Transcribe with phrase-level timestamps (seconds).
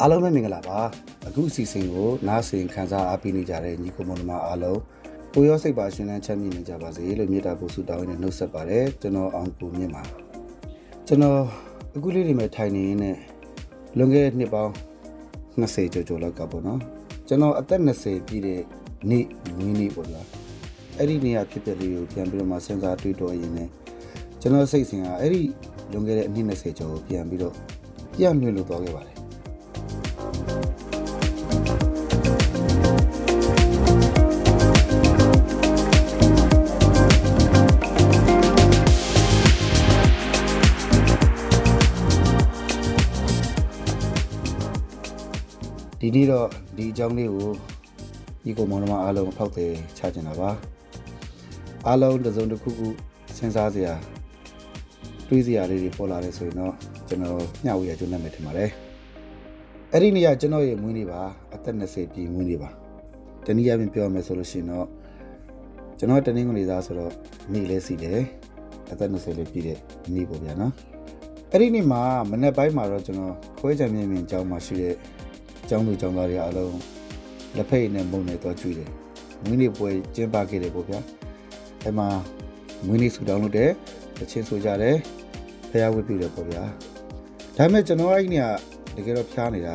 [0.00, 0.78] အားလုံးပဲမင်္ဂလာပါ
[1.28, 4.80] အခုအစီအစဉ်ကိုနားဆင်ခံစားအားပေးနေကြတဲ့ညီကိုမောင်နှမအားလုံး
[5.34, 10.02] ကိုရောစိတ်ပါရှင်လန်းချမ်းမြေ့နေကြပါစေလို့မေတ္တာပို့ဆုတောင်းရင်းနဲ့နှုတ်ဆက်ပါတယ်ကျွန်တော်အောင်ကိုမြင့်ပါ
[11.06, 11.40] ကျွန်တော်
[11.96, 13.16] အခုလေးတွေမဲ့ထိုင်နေရင်းနဲ့
[13.96, 14.72] လွန်ခဲ့တဲ့နှစ်ပေါင်း
[15.60, 16.80] 20ကျော်ကျော်လောက်ကပေါ့နော်
[17.28, 18.60] ကျွန်တော်အသက်20ပြည့်တဲ့
[19.10, 19.24] နေ့
[19.56, 20.26] မွေးနေ့ပေါ့လား
[20.98, 23.68] အဲ့ဒီနေ့ကဖြစ်တဲ့လေးကိုပြန်ပြီးတော့မှစဉ်းစားတွေးတောရင်းနဲ့
[24.40, 25.42] ကျွန်တော်စိတ်စဉ်ကအဲ့ဒီ
[25.92, 27.54] လွန်ခဲ့တဲ့အနှစ်20ကျော်ကိုပြန်ပြီးတော့
[28.14, 29.17] ပြန်လွှင့်လို့သွားခဲ့ပါတယ်
[46.08, 47.50] ဒီနေ့တော့ဒီအကြောင်းလေးကို
[48.44, 50.50] ညီကောင်မောင်နှမအားလုံးဖောက်တယ်ချကြတာပါ
[51.86, 52.88] အားလုံးတစ်စုံတစ်ခုခု
[53.36, 53.92] စဉ်းစားစရာ
[55.28, 56.74] တွေးစရာလေးတွေပေါ်လာတယ်ဆိုရင်တော့
[57.08, 58.70] ကျွန်တော်မျှဝေရကျွမ်းနိုင်မယ်ထင်ပါတယ်
[59.92, 61.20] အဲ့ဒီနေ့ကကျွန်တော်ရဲ့မွေးနေ့ပါ
[61.54, 62.70] အသက်20ပြည့်မွေးနေ့ပါ
[63.46, 64.86] တနည်းအားဖြင့်ပြောရမယ်ဆိုလို့ရှိရင်တော့
[65.98, 67.12] ကျွန်တော်တနင်္ဂနွေသားဆိုတော့
[67.52, 68.20] နေ့လဲစီတယ်
[68.92, 69.78] အသက်20လေးပြည့်တဲ့
[70.14, 70.72] နေ့ပေါ့ဗျာနော်
[71.52, 74.94] အဲ့ဒီနေ့မှာမနေ့ပိုင်းမှာတော့ကျွန်တော်ခွဲချံမြင့်မြင့်အကြောင်းမှာရှိတဲ့
[75.68, 76.76] ကျောင်းသူကျောင်းသားတွေအားလုံး
[77.56, 78.90] လက်ဖက်ရည်နဲ့မုံနဲ့တော့ကျွေးတယ်။
[79.44, 81.00] မွေးနေ့ပွဲကျင်းပခဲ့တယ်ပေါ့ဗျာ။
[81.84, 82.08] အဲမှာ
[82.86, 83.70] မွေးနေ့ဆူတောင်းလုပ်တယ်။
[84.18, 84.96] တချင်းဆိုကြတယ်။
[85.70, 86.62] ဖျားဝတ်ပြုတယ်ပေါ့ဗျာ။
[87.56, 88.44] ဒါပေမဲ့ကျွန်တော်အဲ့ဒီနေ့
[88.96, 89.74] ကတကယ်တော့ဖျားနေတာ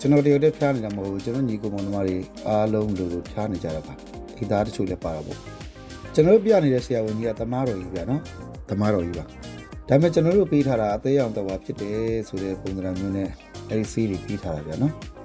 [0.00, 2.16] ကျွန်တော်တယောက်တည်းဖျားနေတာမဟုတ်ဘူးကျွန်တော်ညီကိုမောင်နှမတွေ
[2.48, 3.94] အားလုံးလိုလိုဖျားနေကြတာပါ။
[4.36, 5.38] ဒီသားတချို့လည်းပါတာပေါ့။
[6.14, 8.20] ကျွန်တော်ပြနေတဲ့ဆရာဝန်ကြီးကတမားတော်ကြီးဗျာနော်။
[8.70, 9.24] တမားတော်ကြီးပါ။
[9.88, 13.28] ဒါပေမဲ့ကျွန်တော်တို့ပေးထားတာအသေးအောင်တော့ဖြစ်တယ်ဆိုတဲ့ပုံစံမျိုးနဲ့
[13.70, 14.94] အဲဒီစီးတွေပေးထားတာဗျာနော်။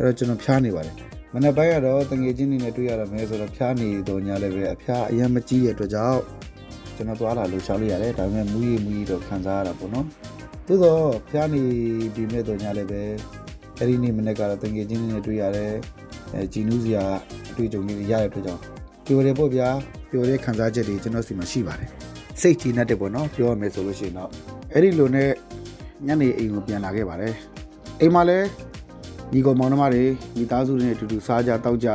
[0.00, 0.94] အဲ့တော့ကျွန်တော်ဖျားနေပါတယ်
[1.34, 6.20] မနေ့ပိုင်းကတော့တငယ်ချင်းတွေနဲ့တွေ့ရတော့မယ်ဆိုတော့ဖျားနေတော့ညာလည်းပဲအဖျားအရင်မကြီးတဲ့အတွက်ကြောင့်
[6.96, 10.06] ကျွန်တော်သွားလာလှူရှားလိုက်ရတယ်ဒါပေမဲ့မူရီမူရီတော့ခံစားရတာပေါ့နော်
[10.66, 11.62] သို့တော့ဖျားနေ
[12.16, 13.02] ဒီမဲ့တော့ညာလည်းပဲ
[13.78, 15.72] အဲ့ဒီနေ့မနေ့ကတော့တငယ်ချင်းတွေနဲ့တွေ့ရတယ်
[16.34, 17.04] အဲဂျီနူးစီယာ
[17.50, 18.60] အတွေ့အကြုံလေးတွေရတဲ့အတွက်ကြောင့်
[19.06, 19.68] ပြောတယ်ပေါ့ဗျာ
[20.10, 21.90] ပြောတဲ့ခံစားချက်တွေကျွန်တော်စီမှာရှိပါတယ်
[22.40, 24.30] စိတ်ကြည်နေတယ်ပေါ့နော်ပြောရမယ်ဆိုလို့ရှိရင်တော့
[24.74, 25.30] အဲ့ဒီလိုနဲ့
[26.06, 27.34] ညနေအိမ်ကိုပြန်လာခဲ့ပါတယ်
[28.00, 28.46] အိမ်မှာလည်း
[29.32, 30.04] ညီကောင်မောင်နှမတွေ
[30.36, 31.88] မိသားစုတွေနဲ့အတူတူစားကြတောက်ကြ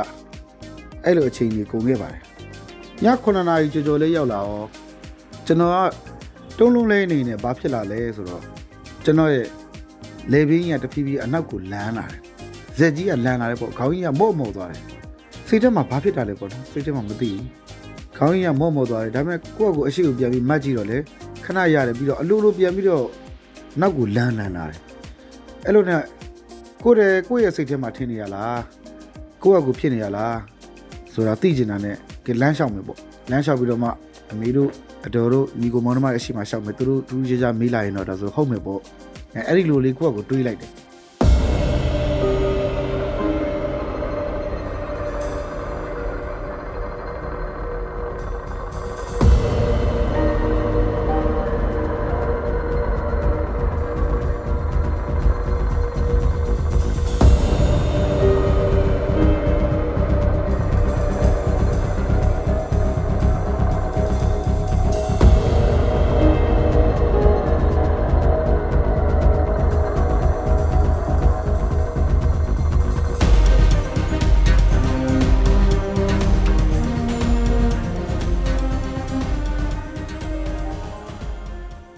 [1.04, 2.20] အဲ့လိုအချိန်ကြီးကုန်ခဲ့ပါတယ်
[3.04, 4.68] ည9နာရီကြော်ကြော်လေးရောက်လာတော့
[5.46, 5.78] ကျွန်တော်က
[6.58, 8.42] တုံးလုံးလေးအနေနဲ့ဘာဖြစ်လာလဲဆိုတော့
[9.04, 9.46] ကျွန်တော်ရဲ့
[10.32, 12.20] လေဘင်းကြီးကတဖြည်းဖြည်းအနောက်ကိုလန်းလာတယ်
[12.78, 14.82] ဇက်ကြီးကလန်းလာတယ်ပေါ့ခေါင်းကြီးကမော့မော့သွားတယ်
[15.48, 17.44] စိတ်ထဲမှာဘာဖြစ်တာလဲပေါ့နော်စိတ်ထဲမှာမသိဘူး
[18.16, 20.98] ခေါင်းကြီးကမော့မော့သွားတယ်ဒါပေမဲ့ကိုယ့်အကိုအရှိကိုပြန်ပြီးမတ်ကြည့်တော့လေ
[21.44, 23.06] ခဏရတယ်ပြီးတော့အလိုလိုပြန်ပြီးတော့
[23.80, 24.80] နောက်ကိုလန်းလန်းလာတယ်
[25.66, 26.00] အဲ့လိုနဲ့
[26.88, 28.60] ကိုယ်ရဲ့ကိုယ့်ရဲ့စိတ်ထဲမှာထင်နေရလား
[29.42, 30.36] ကိုယ့်အကူဖြစ်နေရလား
[31.12, 32.98] ဆိုတာသိကျင်တာနဲ့ကလမ်းလျှောက်မယ်ပေါ့
[33.30, 33.88] လမ်းလျှောက်ပြီးတော့မှ
[34.32, 34.70] အမေတို့
[35.06, 38.80] အတော်တို့ညီကိုမောင်နှမရဲ့အရှိမလျှောက်မယ်သူတို့တူးကြကြမေးလာရင်တော့ဒါဆိုဟုတ်မယ်ပေါ့
[39.34, 40.70] အဲအဲ့ဒီလိုလေးကိုယ့်အကူတွေးလိုက်တယ်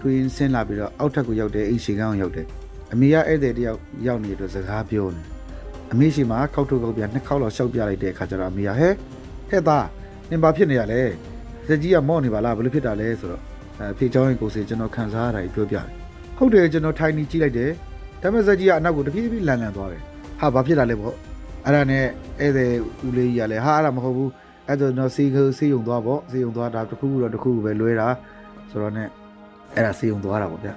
[0.09, 2.45] တွင်ဆင်းလာပြီးတော့အောက်ထပ်ကိုရောက်တယ်အိမ်ရှိကန်းကိုရောက်တယ်
[2.93, 5.23] အမေကဧည့်သည်တယောက်ရောက်နေတဲ့အတွက်စကားပြောနေ
[5.91, 8.89] အမေရှိမှာခောက်ထုတ်ကောက်ပြနှစ်ခေါက်လောက်ရှောက်ပြလိုက်တဲ့အခါကျတော့အမေကဟဲ
[9.49, 9.87] ဟဲ့သား
[10.29, 11.01] နင်ဘာဖြစ်နေရလဲ
[11.67, 13.41] ဇက်ကြီးကမော့နေပါလားဘယ်လိုဖြစ်တာလဲဆိုတော့
[13.79, 15.85] အဲဖေချောင်းရင်ကိုစီကျွန်တော်ခံစားရတာကြီးပြောပြတယ်
[16.37, 17.71] ဟုတ်တယ်ကျွန်တော်ထိုင်နေကြည့်လိုက်တယ်
[18.21, 20.01] ဒါပေမဲ့ဇက်ကြီးကအနောက်ကိုတဖြည်းဖြည်းလန်လန်သွားတယ်
[20.39, 21.15] ဟာဘာဖြစ်လာလဲပေါ့
[21.65, 22.05] အဲ့ဒါနဲ့
[22.39, 22.73] ဧည့်သည်
[23.07, 24.31] ဦးလေးကြီးကလည်းဟာအဲ့ဒါမဟုတ်ဘူး
[24.67, 28.07] အဲ့ဒါတော့စီကိုစီယုံသွားပေါ့စီယုံသွားတာတစ်ခုခုတော့တစ်ခုခုပဲလွဲတာ
[28.69, 29.03] ဆိုတော့ ਨੇ
[29.75, 30.69] အဲ့ဒါစေယုံသွားတာပေါ့ဗျ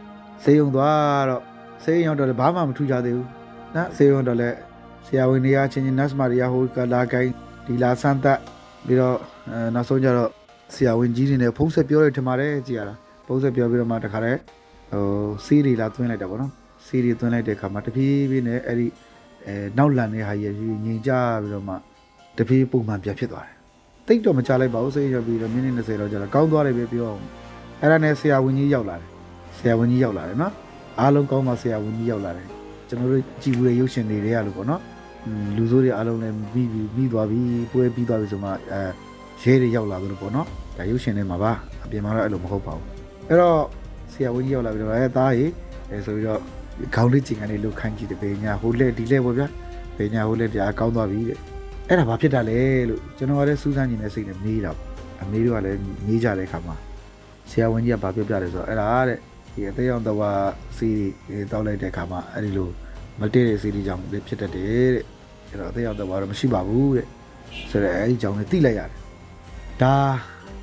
[0.44, 1.42] စေယုံသွားတော့
[1.84, 3.28] စေယုံတော့လည်းဘာမှမထူးကြသေးဘူး
[3.74, 4.56] နော်စေယုံတော့လည်း
[5.06, 7.32] ဆရာဝန်တွေကချင်းချင်းနတ်မာရီယာဟိုကလာကိုင်း
[7.66, 8.38] ဒီလာဆန်သက်
[8.86, 9.16] ပြီးတော့
[9.50, 10.30] အဲနောက်ဆုံးကျတော့
[10.74, 12.94] ဆရာဝန်ကြီးတွေနဲ့ဖုန်းဆက်ပြောရထင်ပါတယ်ကြည်ရတာ
[13.26, 14.38] ဖုန်းဆက်ပြောပြီးတော့မှတခါတည်း
[14.92, 15.04] ဟို
[15.46, 16.52] စီးတွေလာသွင်းလိုက်တာပေါ့နော်
[16.86, 18.86] စီးတွေသွင်းလိုက်တဲ့အခါမှာတဖြည်းဖြည်းနဲ့အဲ့ဒီ
[19.46, 20.54] အဲနောက်လန်တဲ့ဟာကြီး
[20.84, 21.10] ငြိမ်ကြ
[21.42, 21.74] ပြီးတော့မှ
[22.38, 23.56] တဖြည်းပုံမှန်ပြန်ဖြစ်သွားတယ်
[24.06, 27.22] တိတ်တော့မချလိုက်ပါဘူးစေရပြီးတော့မိနစ်20လောက်ကြာတော့ကောင်းသွားတယ်ပဲပြောအောင်
[27.82, 29.08] အဲ့ဒါနဲ့ဆရာဝန်ကြီးရောက်လာတယ်
[29.58, 30.52] ဆရာဝန်ကြီးရောက်လာတယ်နော်
[31.00, 32.46] အားလုံးကောင်းပါဆရာဝန်ကြီးရောက်လာတယ်
[32.88, 34.80] ကျွန်တော်တို့ကြည်ဘူးတဲ့ရုပ်ရှင်တွေတွေကလို့ပေါ့နော်
[35.26, 37.40] อืมလူဆိုးတွေအားလုံးလည်းပြီးပြီးပြီးသွားပြီ
[37.72, 38.80] ပွဲပြီးသွားပြီဆိုမှအဲ
[39.42, 40.46] ရဲတွေရောက်လာသလိုပေါ့နော်
[40.76, 41.52] ဒါရုပ်ရှင်ထဲမှာပါ
[41.84, 42.86] အပြင်မှာတော့အဲ့လိုမဟုတ်ပါဘူး
[43.28, 43.58] အဲ့တော့
[44.12, 45.50] ဆရာဝန်ကြီးရောက်လာပြီးတော့အဲသားကြီး
[45.90, 46.40] အဲဆိုပြီးတော့
[46.94, 49.46] ခေါင်းလေးကျင်ကနေလို့ခိုင်းကြည့်တယ်ဘေညာဟိုလက်ဒီလက်ပေါ့ဗျာ
[49.96, 51.38] ဘေညာဟိုလက်တရားကောင်းသွားပြီတဲ့
[51.88, 52.58] အဲ့ဒါဘာဖြစ်တာလဲ
[52.88, 54.88] လို့ကျွန်တော်ကလည်းစူးစမ်းနေတဲ့စိတ်နဲ့မေးတာပေါ့
[55.22, 56.76] အမေတို့ကလည်းမေးကြတဲ့အခါမှာ
[57.52, 59.18] ဆရာဝန်ကြီးကဘာပြောပြလဲဆိုတော့အဲ့ဒါတဲ့
[59.54, 60.18] ဒီအသေးအောင်တော့
[60.76, 60.98] စီး
[61.50, 62.68] တောက်လိုက်တဲ့အခါမှာအဲ့ဒီလို
[63.20, 65.04] မတည့်တဲ့စီးဒီကြောင့်လည်းဖြစ်တတ်တယ်တဲ့
[65.50, 67.06] အဲ့တော့အသေးအောင်တော့တော့မရှိပါဘူးတဲ့
[67.70, 68.98] ဆိုတော့အဲ့ဒီကြောင့်လည်းသိလိုက်ရတယ်
[69.82, 69.94] ဒါ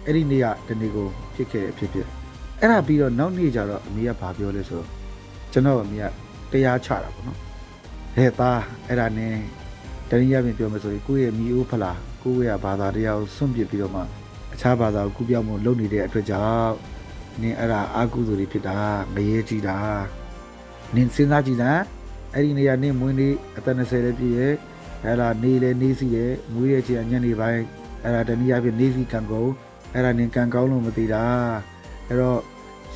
[0.06, 2.08] အဲ့ဒီနေ့ကတနေ့ကိုဖြစ်ခဲ့တဲ့ဖြစ်ဖြစ်
[2.60, 4.88] အဲ့ဒါပြီးတော့နောက်နေ့ကျတော့အမေကဘာပြောလဲဆိုတော့
[5.52, 6.06] ကျွန်တော်အမေက
[6.52, 7.38] တရားချတာပေါ့နော်
[8.16, 9.36] ဟဲ့သားအဲ့ဒါနဲ့
[10.10, 14.02] တနည်းအားဖြင့်ပြောမယ်ဆိုရင်ကိုယ့်ရဲ့မိအိုးဖလားကိုယ့်ရဲ့ဘာသာတရားကိုစွန့်ပစ်ပြီးတော့မှ
[14.54, 16.74] အခြားဘာသာကိုကူပြောင်းမှုလုပ်နေတဲ့အတွက်ကြောင့်
[17.42, 18.78] နင်အဲ့ဒါအာကုသိုလ်တွေဖြစ်တာ
[19.16, 19.78] ငရဲကြည့်တာ
[20.96, 21.84] နင်စဉ်းစားကြည့်စမ်း
[22.34, 24.54] အဲ့ဒီနေရာနင်မွေးနေအသက်20လည်းပြည့်ရဲ့
[25.06, 27.64] အဲ့ဒါနေလေနေစီရဲ့မွေးရဲ့ချိန်ညနေပိုင်း
[28.04, 29.52] အဲ့ဒါတနည်းအားဖြင့်နေစီကံကုန်
[29.94, 31.24] အဲ့ဒါနင်ကံကောင်းလို့မသိတာ
[32.08, 32.40] အဲ့တော့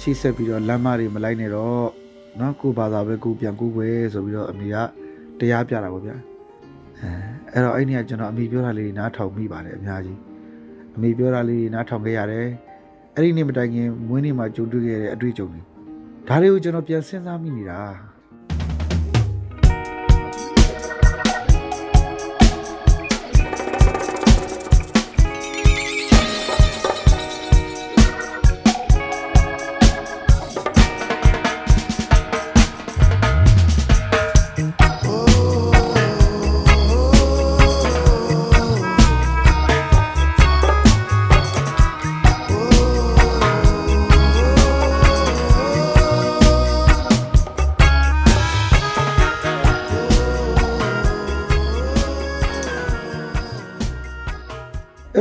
[0.01, 1.87] ရှိဆက်ပြီးတော့လမ်းမတွေမလိုက်နဲ့တော့
[2.39, 4.75] နော်ကိုဘာသာပဲကိုပြန်ကိုွယ်ဆိုပြီးတော့အမေက
[5.39, 6.15] တရားပြတာပေါ့ဗျာ
[7.01, 7.09] အဲ
[7.51, 10.32] အဲ့တော့အဲ့ဒီကကျွန်တော်အမေပြောတာလေးနားထောင်မိပါတယ်အများကြီး
[10.95, 12.47] အမေပြောတာလေးနားထောင်ခဲ့ရတယ်
[13.15, 15.61] အဲ့ဒီနေ့မတိုင်ခင်မွေးနေ့မှာကြုံတွေ့ခဲ့တဲ့အတွေ့အကြုံတွေ
[16.27, 17.79] ဒါတွေကိုကျွန်တော်ပြန်စဉ်းစားမိနေတာ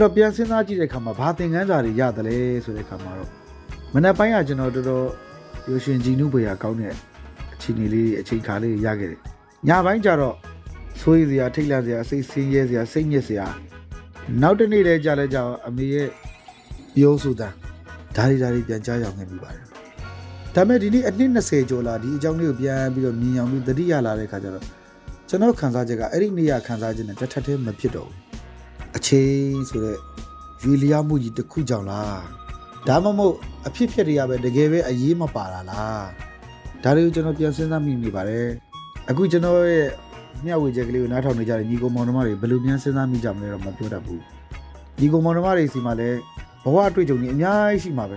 [0.03, 3.31] အဲ့တော့ပြန်စဉ်းစားကြည့်တဲ့အခါမှာဘာသင်ခန်းစာတွေရတယ်လဲဆိုတဲ့အခါမှာတော့
[3.95, 5.07] မနက်ပိုင်းကကျွန်တော်တော်တော်
[5.69, 6.95] ရုပ်ရှင်ကြည်နုပွေရကောင်းတဲ့
[7.55, 9.21] အခြေအနေလေးတွေအချိန်ခါလေးတွေရခဲ့တယ်။
[9.69, 10.37] ညပိုင်းကျတော့
[11.01, 13.47] ဆိုးရစရာထိတ်လန့်စရာစိတ်ဆင်းရဲစရာစိတ်ညစ်စရာ
[14.43, 16.09] နောက်တစ်နေ့လည်းကြာလဲကြာအမေရဲ့
[16.95, 17.49] ပြောဆိုတာ
[18.17, 19.65] ဒါတွေဒါတွေပြန်ကြားရောက်နေပြီပါတယ်။
[20.55, 24.65] ဒါပေမဲ့ဒီနေ့အနှစ်20ကျော်လာဒီအကြောင်းလေးကိုပြန်ပြီးတော့မြင်အောင်ပြီးသတိရလာတဲ့ခါကျတော့
[25.29, 28.21] ကျွန်တော်ခံစားချက်ကအဲ့ဒီနေ့ကခံစားချက်နဲ့တစ်ထပ်တည်းမဖြစ်တော့ဘူး။
[28.97, 29.99] အချိန်ဆိုတော့
[30.63, 32.23] ရွေလျားမှုကြီးတစ်ခုကြောင့်လား
[32.89, 33.35] ဒါမှမဟုတ်
[33.67, 36.07] အဖြစ်ဖြစ်တွေကပဲတကယ်ပဲအရေးမပါတာလား
[36.83, 38.49] ဒါတွေကိုကျွန်တော်ပြန်စဉ်းစားမိနေပါတယ်
[39.09, 39.89] အခုကျွန်တော်ရဲ့
[40.45, 44.23] မျှဝေချက်ကလေးကိုနားထောင်နေကြတဲ့ညီကောင်မောင်နှမတွေဘယ်လိုပြန်စဉ်းစားမိကြမလဲတော့မပြောတတ်ဘူး
[44.99, 46.19] ညီကောင်မောင်နှမတွေစီမှာလည်း
[46.65, 48.17] ဘဝအတွေ့အကြုံတွေအများကြီးရှိမှာပဲ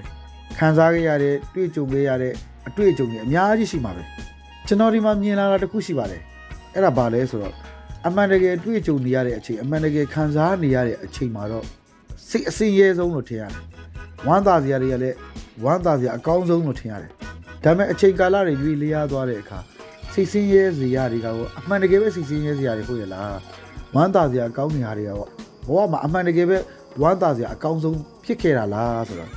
[0.58, 2.34] ခံစားခဲ့ရတဲ့တွေ့ကြုံခဲ့ရတဲ့
[2.68, 4.04] အတွေ့အကြုံတွေအများကြီးရှိမှာပဲ
[4.68, 6.22] ကျွန်တော်ဒီမှာမြင်လာတာတစ်ခုရှိပါတယ်
[6.74, 7.54] အဲ့ဒါဘာလဲဆိုတော့
[8.08, 11.66] အမှန်တကယ်တွေ့ကြုံနေရတဲ့အချိန်အမှန်တကယ်ခံစားနေရတဲ့အချိန်မှာတော့
[12.30, 13.62] စိတ်အစင်ရဲဆုံးလို့ထင်ရတယ်။
[14.28, 15.18] ဝမ်းသာစရာတွေကလည်း
[15.64, 17.12] ဝမ်းသာစရာအကောင်းဆုံးလို့ထင်ရတယ်။
[17.64, 19.60] ဒါပေမဲ့အချိန်ကာလတွေရွေးလျားသွားတဲ့အခါ
[20.14, 23.34] စိတ်ဆင်းရဲစရာတွေကတော့အမှန်တကယ်ပဲစိတ်ဆင်းရဲစရာတွေဟုတ်ရလား။
[23.96, 25.30] ဝမ်းသာစရာအကောင်းနေရာတွေကတော့
[25.68, 26.58] ဘဝမှာအမှန်တကယ်ပဲ
[27.02, 29.32] ဝမ်းသာစရာအကောင်းဆုံးဖြစ်ခဲ့တာလားဆိုတော့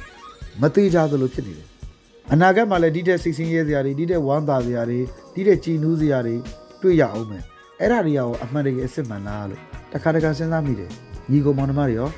[0.61, 1.67] မသေးကြသလိုဖြစ်နေတယ်။
[2.32, 5.00] အနာဂတ်မှာလည်းဒီတဲ့စိတ်ဆင်းရဲစရာတွေဒီတဲ့ဝမ်းသာစရာတွေ
[5.35, 6.35] ဒီတဲ့ကြည်နူးစရာတွေ
[6.82, 7.45] တွေ့ရအောင်မယ်။
[7.80, 10.90] အဲ့ဒါတွေရောအမှန်တကယ်အစ်စ်မှန်လားလို့တခါတခါစဉ်းစားမိတယ်
[11.30, 12.08] ညီကောင်မောင်နှမတွေရော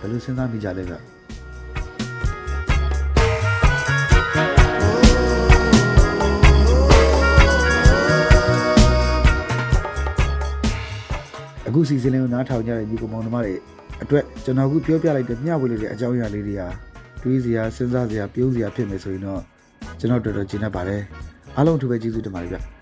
[0.00, 0.92] ဘယ်လိုစဉ်းစားမိကြလဲက
[11.66, 13.54] အခုစီစဉ်လေးကိုနားထောင်ကြတဲ့ညီကောင်မောင်နှမတွေ
[14.02, 16.68] အတွက်ကျွန်တော်အခုပြောပြလိုက်တဲ့မျှဝေလေးတဲ့အကြောင်းအရာလေးတွေဟာ
[17.22, 19.42] တွေးစရာစဉ်းစားစရာပြုံးစရာဖြစ်မယ်ဆိုရင်တော့
[19.98, 21.02] ကျွန်တော်တော်တော်ကျေနပ်ပါတယ်
[21.56, 22.75] အားလုံးအထူးပဲကျေးဇူးတင်ပါတယ်ဗျ